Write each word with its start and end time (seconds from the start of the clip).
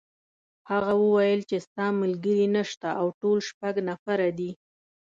هغه 0.71 0.93
وویل 1.03 1.41
چې 1.49 1.57
ستا 1.65 1.85
ملګري 2.01 2.45
نشته 2.57 2.89
او 2.99 3.07
ټول 3.21 3.37
شپږ 3.49 3.73
نفره 3.89 4.27
دي. 4.37 4.51